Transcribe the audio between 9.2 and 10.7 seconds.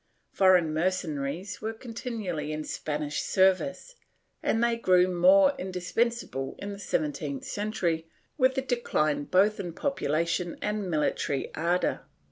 both in population